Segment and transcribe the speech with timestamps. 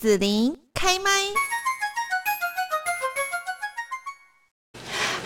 [0.00, 1.10] 紫琳开麦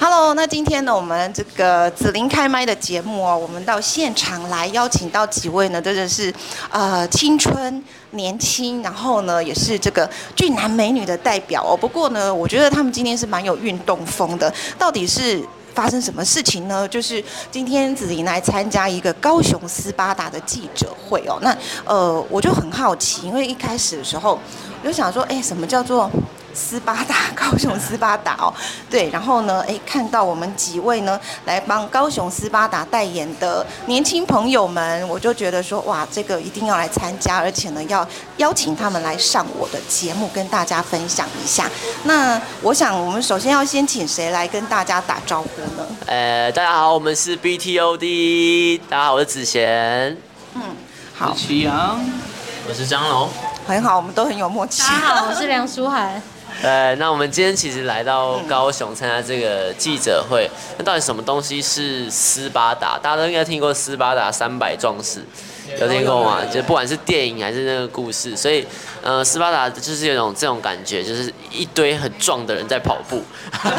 [0.00, 6.34] ，Hello，那今天呢，我们这个紫琳开麦的节目哦，我们到现场来邀请到几位呢，真的是
[6.72, 11.76] 呃青春年轻，然后呢也是这个俊男美女的代表哦。
[11.76, 15.40] 不过呢，我觉得他们今天是蛮有运动风的，到底是？
[15.74, 16.86] 发生什么事情呢？
[16.88, 21.38] 就是今天子琳来参加一个高雄斯巴达的记者会哦。
[21.42, 24.38] 那呃，我就很好奇，因为一开始的时候
[24.82, 26.10] 我就想说，哎，什么叫做？
[26.54, 28.52] 斯巴达，高雄斯巴达哦，
[28.88, 38.06] 对，然后呢，哎，看到我们几位呢来帮高雄斯巴达代言的年轻朋友们，我就觉得说，哇，这个一定要来参加，而且呢，要
[38.36, 41.68] 邀请他们来上我的节目，跟大家分享一下。
[42.04, 45.86] 那我想，我们首先要先请谁来跟大家打招呼呢？
[46.06, 50.16] 呃，大家好，我们是 BTOD，大家好，我是子贤，
[50.54, 50.62] 嗯，
[51.14, 52.00] 好，我是祁阳，
[52.68, 53.28] 我是张龙，
[53.66, 54.82] 很好，我们都很有默契。
[54.82, 56.22] 大家好，我是梁书涵。
[56.62, 62.98] 呃，那我们今天其实来到高雄参加这个记者会，那到底什么东西是斯巴达？
[62.98, 65.20] 大家都应该听过斯巴达三百壮士，
[65.80, 66.44] 有听过吗？
[66.46, 68.66] 就不管是电影还是那个故事，所以
[69.02, 73.22] 呃，斯巴达就是有种这种感觉，就是一堆很壮的人在跑步，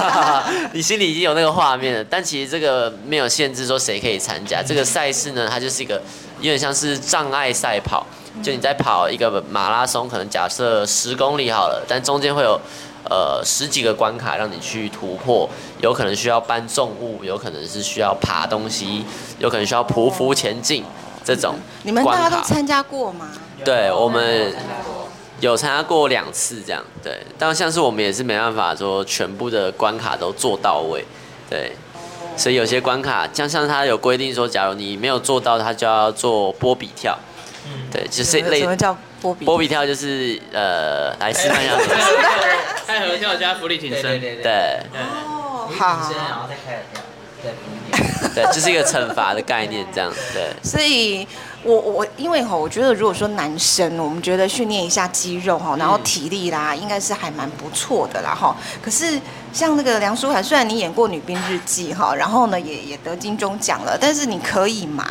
[0.73, 2.03] 你心里已经有那个画面了。
[2.03, 5.95] 但其实这个没有限制说谁可以参加，这个赛事呢，它就是一个
[6.39, 8.05] 有点像是障碍赛跑。
[8.43, 12.59] 就你在跑一个马拉松，可能假设十公里好了，但中间会有
[13.09, 19.05] 呃十几个关卡让你去突破，有可能需要搬重物，有可能是需要爬东西，
[19.39, 20.83] 有可能需要匍匐前进
[21.23, 21.55] 这种。
[21.83, 23.29] 你们大家都参加过吗？
[23.63, 24.53] 对，我们
[25.39, 26.83] 有参加过两次这样。
[27.01, 31.03] 对，但像是我们也是没办法说全部的关卡都做到位。
[31.49, 31.71] 对，
[32.35, 37.17] 所以有些关卡，像像他有规定说，假如你没有做到，他就要做波比跳。
[37.91, 39.45] 对，就是类什么叫波比？
[39.45, 41.75] 波比跳就是呃，来示范一下。
[42.85, 44.01] 开合跳加伏地挺身。
[44.03, 44.43] 对对对。
[44.43, 44.79] 对。
[44.93, 46.11] 哦，好。
[46.15, 47.01] 然后再开合跳。
[47.41, 47.53] 对。
[48.33, 50.11] 对，就是一个惩罚的概念，这样。
[50.33, 50.51] 对。
[50.61, 51.25] 所以
[51.63, 58.55] 我我因为哈，我觉得如果说男生，我们觉得训练一下肌肉哈，然后体力啦，应该是还蛮不错的啦哈。
[58.81, 59.19] 可是
[59.53, 65.05] 像那个梁书涵，虽然你演过《女兵日记》哈，然后呢也也得金钟奖了，但是你可以吗？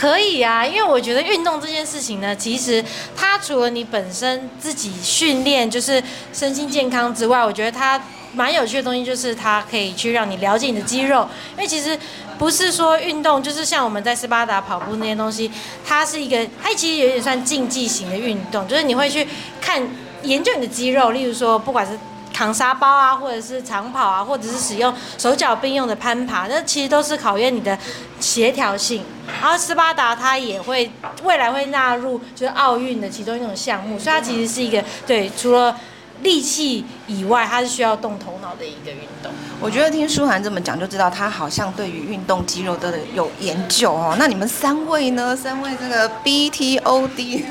[0.00, 2.82] 可以啊，因为我觉得运动这件事情呢，其实
[3.14, 6.02] 它除了你本身自己训练就是
[6.32, 8.02] 身心健康之外，我觉得它
[8.32, 11.28] 蛮有趣的东西就是它可以去让你了解你的肌肉。
[11.54, 11.98] 因为其实
[12.38, 15.50] 不是说运动就是像我们在斯巴达跑步那些东西，
[15.84, 19.28] 它是一个它其实有点算竞技型的运动，就是你会去
[19.60, 19.86] 看
[20.22, 21.92] 研究你的肌肉，例如说不管是。
[22.40, 27.78] 扛沙包啊，或者是长跑啊，或者是使用手脚并用的攀爬，那其实都是考验你的
[28.18, 29.04] 协调性。
[29.42, 30.90] 然后斯巴达它也会
[31.22, 35.76] 未来会纳入就是奥运的其中一种项目，所以它其实是一个对除了
[36.22, 39.30] 力气以外，它是需要动头脑的一个运动。
[39.60, 44.16] 我觉得听舒涵这么讲，就知道他好像对于运动肌肉的有研究哦。
[44.18, 45.36] 那你们三位呢？
[45.36, 47.42] 三位这个 BTOD。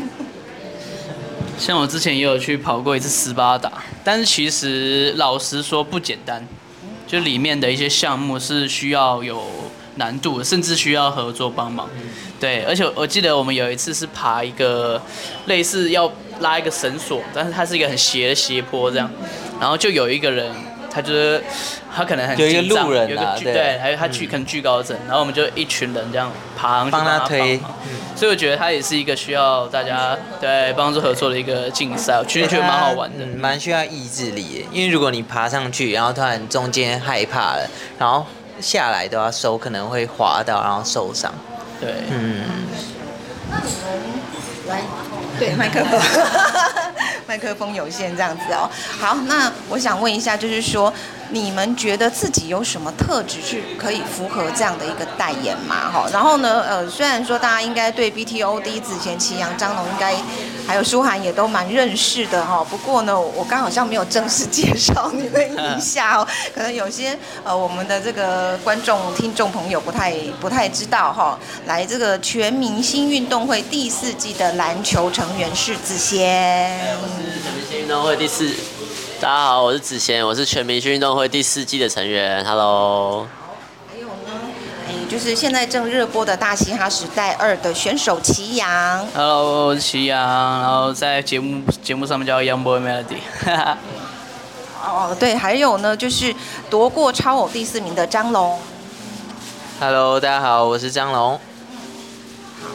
[1.59, 3.71] 像我之前也有去跑过一次斯巴达，
[4.09, 6.43] 但是其实老实说不简单，
[7.05, 9.39] 就里面的一些项目是需要有
[9.97, 11.87] 难度，甚至需要合作帮忙。
[12.39, 14.99] 对，而且我记得我们有一次是爬一个
[15.45, 19.07] 类似要拉一个绳索，但是它是一个很斜的斜坡这样，
[19.59, 20.51] 然后就有一个人。
[20.99, 21.41] 他就是，
[21.95, 34.43] 他可能很紧张，有一个路人、啊、对，还有他惧可能惧高症，然后我们就一群人这样爬上去帮他推，嗯、所以我觉得他也是一个需要大家对帮助合作的一个竞赛，我其实觉得蛮好玩的，蛮、嗯、需要意志力。
[34.43, 37.65] 的，因为如果你爬上去，然后突然中间害怕了，
[37.97, 38.25] 然后
[38.59, 41.33] 下来的话手可能会滑到，然后受伤。
[41.79, 42.43] 对，嗯。
[43.49, 44.19] 那你们
[44.67, 44.81] 来，
[45.39, 45.99] 对麦克风。
[47.29, 48.67] 麦克风有限，这样子哦。
[48.99, 50.91] 好，那我想问一下，就是说，
[51.31, 55.91] 你们觉得自己有什么特质是可以符合这样的一个代言嘛？
[55.91, 60.15] 哈，然后呢，呃，虽然说大家应该对 BTOD 子前、祁阳、张龙应该
[60.67, 71.37] 还有舒涵也都蛮认识的哈，不过呢，我刚好像没有正式介绍你们一下哦， 可能有些呃我们的这个观众、听众朋友不太不太知道哈。
[71.65, 76.79] 来，这个全明星运动会第四季的篮球成员是子贤。
[76.79, 78.55] 是全明星运动会第四，
[79.21, 83.27] 大家好，我是子贤，我是全明星运动会第四季的成员，Hello。
[83.91, 84.31] 还有呢，
[84.87, 90.17] 哎，就是现在正热播的大嘻哈时代二的选手祁阳，Hello，我是祁阳，
[90.61, 93.17] 然后在节目节目上面叫 Young Boy Melody。
[94.81, 96.33] 哦，对，还有呢，就是
[96.69, 98.57] 夺过超偶第四名的张龙。
[99.81, 101.37] Hello，大家好，我是张龙。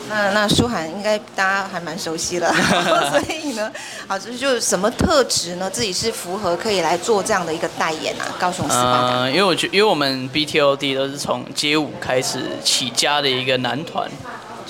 [0.08, 2.52] 那那舒涵应该大家还蛮熟悉了，
[3.10, 3.72] 所以呢，
[4.06, 5.68] 好，就是就是什么特质呢？
[5.70, 8.28] 自己是符合可以来做这样的一个代言啊？
[8.38, 9.20] 高雄斯巴达。
[9.20, 14.08] 呃，因为我觉，因为我们 BTOD 都是从街舞开始起家的一个男团，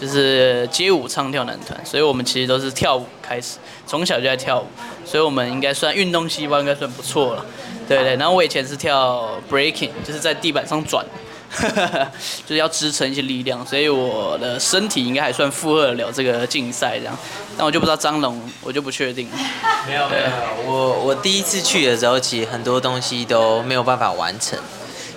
[0.00, 3.56] 就是街舞唱跳男团，所以我们其实都是跳舞开始，
[3.86, 4.66] 从小就在跳舞，
[5.04, 7.44] 所以我们应该算运动细胞应该算不错了。
[7.88, 11.04] 对对，然后我以前是跳 breaking，就是在地板上转。
[12.46, 17.16] 就是要支撑一些力量，所以我的身体应该还算负荷得了这个竞赛这样，
[17.56, 19.28] 但我就不知道张龙，我就不确定。
[19.86, 24.58] 没有没有，我我第一次去的时候，其实很多东西都没有办法完成，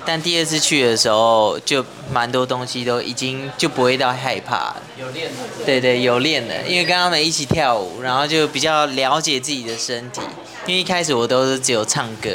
[0.05, 4.75] 但第二次去的时候，就蛮多东西都已经就不会到害怕。
[4.99, 5.65] 有练的。
[5.65, 10.21] 对对，有练的，因为跟他们一起跳舞，然后就比较了解自己的身体，
[10.65, 12.29] 因为一开始我都是只有唱歌。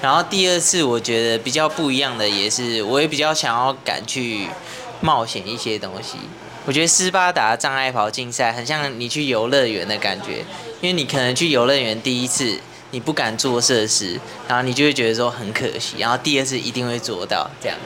[0.00, 4.48] 然后第二次我觉得比较不一样的也是，我也比较想要敢去
[5.00, 6.18] 冒险一些东西。
[6.64, 10.44] 我觉得斯巴达障碍跑竞赛很像你去游乐园的感觉，
[10.80, 12.60] 因为你可能去游乐园第一次
[12.90, 17.76] 你不敢做设施，然后你就会觉得说很可惜，然后第二次一定会做到这样。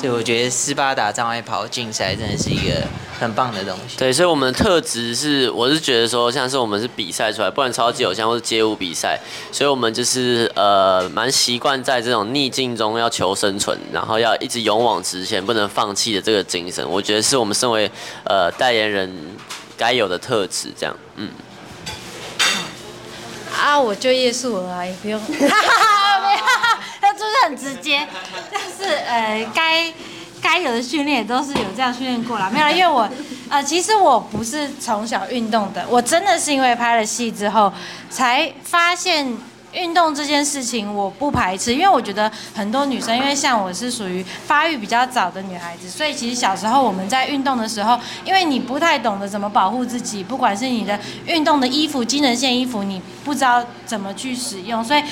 [0.00, 2.82] 所以我觉得斯巴达障碍跑竞赛真的是一个
[3.22, 3.96] 很棒的东西。
[3.96, 9.18] 对，所以我们的特质是，我是觉得说，像是我们是比赛出来，不管超级偶像或是街舞比赛，
[9.50, 17.90] 所以我们就是呃蛮习惯在这种逆境中要求生存，然后要一直勇往直前，不能放弃的这个精神，我觉得是我们身为
[18.24, 19.10] 呃代言人
[19.76, 20.68] 该有的特质。
[20.76, 21.30] 这样，嗯。
[23.56, 25.20] 啊，我就夜宿了啊，也不用。
[27.00, 28.06] 他就是很直接，
[28.50, 29.92] 但是呃，该
[30.42, 32.68] 该有的训练也都是有这样训练过了，没有。
[32.68, 33.08] 因为我
[33.48, 37.72] 呃，其实我不是从小运动的，我真的是因为拍了戏之后
[38.10, 39.32] 才发现
[39.72, 55.02] 运动这件事情我不排斥，因为我觉得很多女生，因为像我是属于发育比较早的女孩子，所以其实小时候我们在运动的时候，因为你不太懂得怎么保护自己，不管是你的运动的衣服、机能线衣服，你不知道怎么去使用，所以。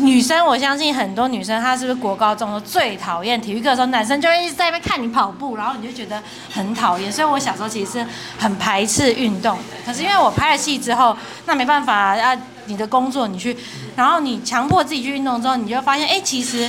[0.00, 7.10] 女生，我相信很多女生，她是不是国高中都最讨厌体育课的时候，男生就会一直在那边看你跑步，然后你就觉得很讨厌。
[7.10, 8.06] 所以我小时候其实是
[8.36, 9.62] 很排斥运动的。
[9.86, 11.16] 可是因为我拍了戏之后，
[11.46, 12.36] 那没办法啊，
[12.66, 13.56] 你的工作你去，
[13.94, 16.68] 然后你强迫自己去运动之后，你就发现，哎，其实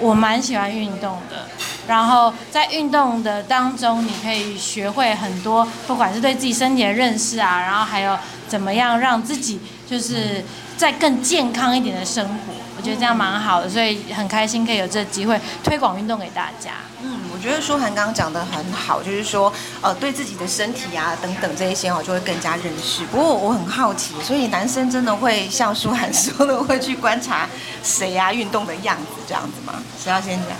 [0.00, 1.46] 我蛮喜欢运动的。
[1.86, 8.18] 然后在运动的当中，你可以学会很多，不管是对自己身体的认识啊，然后还有
[8.48, 10.44] 怎么样让自己就是。
[10.80, 16.70] 再更健康一点的生活，我觉得这样蛮好的，所以很开心可以有这个机会推广运动给大家。
[17.02, 23.04] 嗯，我觉得舒涵刚刚讲的很好，就是说，呃，对自己的身体啊等等这一些哦，就会更加认识。
[23.12, 27.46] 不过我很好奇，所以男生真的会像舒涵说的，会去观察
[27.84, 29.74] 谁呀、啊、运动的样子这样子吗？
[30.02, 30.56] 谁要先讲？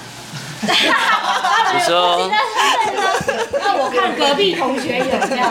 [1.73, 2.31] 你说，
[3.53, 5.51] 那我看隔壁同学有这样。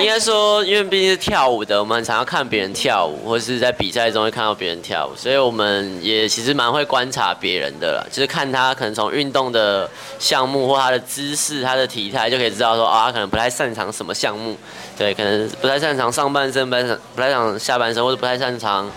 [0.00, 8.04] 应该说，因为毕竟是跳舞的，我们常常看别人跳舞，或是在比赛中会看到别人跳舞，所以我们也其实蛮会观察别人的啦。
[8.10, 14.56] 就是看他可能从运动的项目或他的姿势、他的体态，就可以知道说啊，他可能不太擅长什么项目，
[14.98, 16.82] 对，可能不太擅长上半身，不太
[17.14, 18.90] 不太擅长下半身，或者不太擅长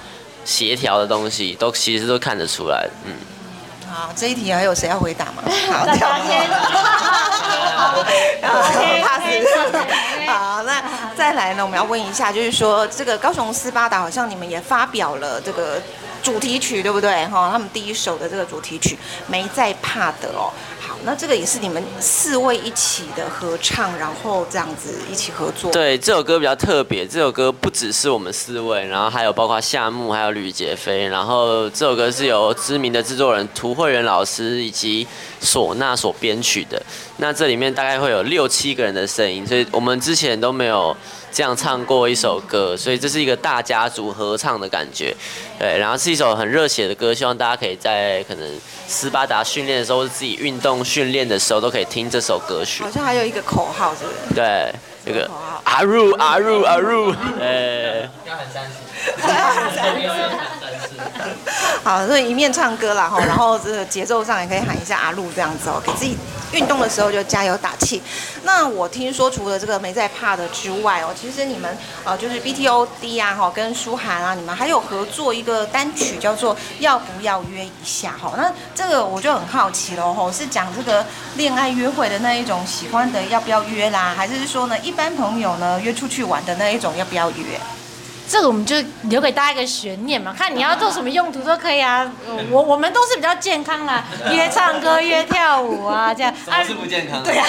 [0.44, 3.14] 协调的东西，都其实都看得出来，嗯。
[3.94, 5.44] 好，这一题还有谁要回答吗？
[5.72, 6.50] 好，大家先。
[10.28, 10.82] 好，那
[11.16, 11.64] 再来呢？
[11.64, 15.80] 我们要问一下，就是说，这个高雄斯巴达好像你们也发表了这个
[16.24, 17.26] 主题曲，对不对？
[17.28, 18.96] 哈，他们第一首的这个主题曲
[19.28, 20.50] 《没在怕的》哦。
[20.80, 25.72] 好那这个也是你们四位一起的合唱，然后这样子一起合作。
[25.72, 27.06] 对，这首歌比较特别。
[27.06, 31.06] 这首歌不只是我们四位，然后还有包括夏木，还有吕杰飞。
[31.08, 35.06] 然后这首歌是由知名的制作人涂慧源老师以及
[35.42, 36.82] 唢呐所编曲的。
[37.18, 40.96] 那这里面大概会有六七个人的声音，所以我们之前都没有
[41.32, 45.16] 这样唱过一首歌，所以这是一个大家族合唱的感觉。
[45.60, 48.50] 对，然后是一首很热血的歌，希望大家可以在可能。
[48.86, 52.84] 斯巴达训练的时候，或者自己运动训练的时候，都可以听这首歌曲。
[52.84, 54.36] 好像还有一个口号，是不是？
[54.36, 54.72] 对，
[55.06, 55.28] 一个
[55.64, 57.10] 阿入阿入阿入，
[57.42, 58.76] 哎，要喊三次。
[61.84, 66.16] 好，所以一面唱歌啦哈，然后这个节奏上也可以喊一下阿路这样子哦，给自己
[66.54, 68.02] 运动的时候就加油打气。
[68.44, 78.34] 那我听说除了这个没在怕的之外哦，其实你们呃就是 BTOD 啊哈，跟舒涵啊，你们还有合作一个单曲叫做要不要约一下哈？
[78.38, 81.06] 那这个我就很好奇了哈，是讲这个
[81.36, 87.60] 恋爱约会的那一种喜欢的要不要约啦，还是说呢一般朋友呢约出去玩的那一种要不要约？
[88.34, 92.12] 这个我们就留给大家一个悬念嘛，看你要做什么用途都可以啊。
[92.50, 96.34] 我我们都是比较健康啦， 约唱歌、约跳舞啊，这样。
[96.44, 97.22] 什么是不健康？
[97.22, 97.46] 对啊，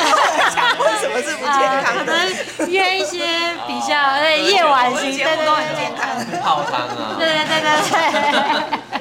[1.00, 1.94] 什么是不健康？
[1.96, 3.24] 可能约一些
[3.66, 6.40] 比较对夜晚型，对对对，都很健康。
[6.42, 7.16] 泡汤啊。
[7.18, 8.93] 对对对对对。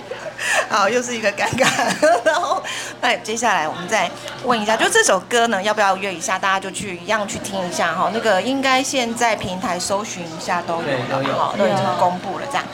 [0.73, 1.69] 好，又是一个尴尬。
[2.25, 2.59] 然后，
[2.99, 4.09] 那接下来我们再
[4.43, 6.39] 问一下，就这首歌呢，要不要约一下？
[6.39, 8.09] 大家就去一样去听一下哈。
[8.11, 12.65] 那个应该现在平台搜寻一下都有了，哈，都已经公布了这样。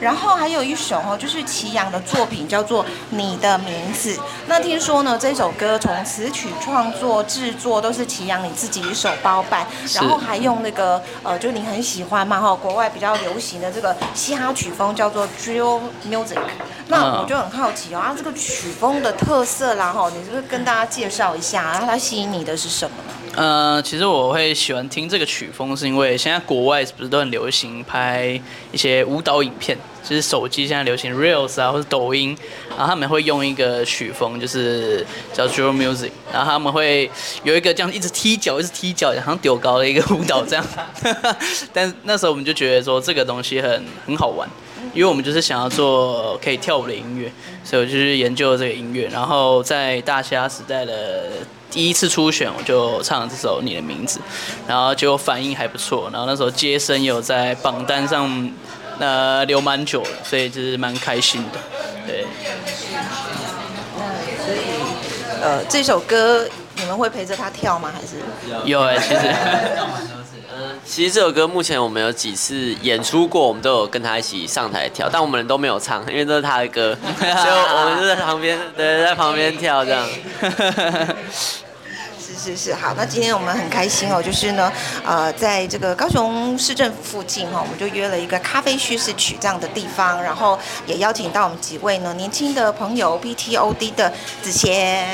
[0.00, 4.14] 然后还有一首哦，就是祁阳的作品，叫做《你的名字》。
[4.46, 16.38] 那听说呢，这首歌从词曲创作、制作都是祁阳你自己一手包办，然后还用那个呃，就你很喜欢嘛哈，国外比较流行的这个嘻哈曲风叫做 Drill Music。
[16.86, 21.72] 那我就很好奇哦，啊，这个曲风的特色啦哈，你是不是跟大家介绍一下？
[21.72, 23.12] 然后它吸引你的是什么呢？
[23.36, 28.40] 呃，其实我会喜欢听这个曲风，是因为现在国外是不是都很流行拍
[28.72, 29.78] 一些舞蹈影片？
[30.02, 32.36] 就是手机现在流行 Reels 啊，或者抖音，
[32.70, 37.10] 然后他们会用一个曲风，就是叫 Drill Music，然后他们会
[37.44, 40.64] 有一个这样一直踢脚，一直踢脚，好像丢高的一个舞蹈这样。
[41.72, 44.48] 但那时候我们就觉得说这个东西很很好玩。
[44.94, 47.30] 因为我们就是想要做可以跳舞的音乐，
[47.62, 49.06] 所以我就去研究这个音乐。
[49.08, 51.24] 然后在大虾时代的
[51.70, 54.18] 第一次初选，我就唱了这首《你的名字》，
[54.66, 56.08] 然后结果反应还不错。
[56.10, 58.50] 然后那时候接生有在榜单上
[58.98, 61.58] 呃留蛮久了，所以就是蛮开心的。
[62.06, 62.26] 对。
[63.96, 64.02] 那
[64.44, 64.58] 所以
[65.42, 67.92] 呃这首歌你们会陪着他跳吗？
[67.94, 68.16] 还是
[68.64, 69.34] 有哎、欸，其实。
[70.84, 80.04] 其实这首歌目前我们有几次演出过，我们都有跟他一起上台跳，但我们人都没有唱，因为这是他的歌， 所以我们就在旁边，对，在旁边跳这样。
[82.28, 82.74] 是是是。
[82.74, 84.70] 好，那今天我们很开心哦，就是呢，
[85.04, 95.06] 呃，在这个高雄市政府附近哈，我们就约了一个咖啡叙事曲这样的地方，然后也邀请到我们几位呢年轻的朋友，PTOD 的子贤，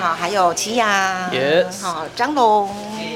[0.00, 0.88] 好，还有齐阳
[1.30, 3.15] ，Yes，好，张龙，对，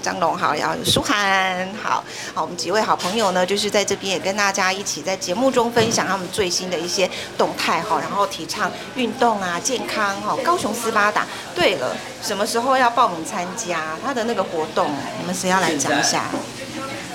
[0.00, 2.04] 张龙好，然后舒涵，好，
[2.34, 12.90] 好，我们几位好朋友呢，就是在这边也跟大家一起在节目中分享他们最新的一些动态哈，然后提倡运动啊，健康哈，高雄斯巴达，对了，什么时候要？
[12.90, 14.90] 报名参加他的那个活动，
[15.20, 16.24] 你们谁要来讲一下？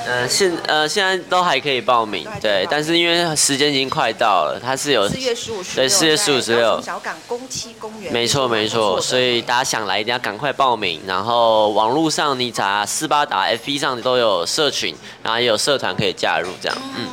[0.07, 17.07] 呃，现呃现在都还可以报名，对，但是因为时间已经快到了，它是有四月十五、十，对，四月十五、十六，小港公七公园，没错没错，所以大家想来一定要赶快报名，然后网络上你查斯巴达 FB 上都有社群，然后也有社团可以加入，这样，嗯，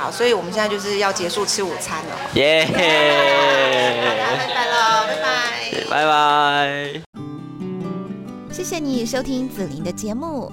[0.00, 7.02] 好，所以我们现在就是要结束吃午餐了，耶、yeah，拜拜了，拜拜，拜拜。
[8.50, 10.52] 谢谢你收听紫琳的节目，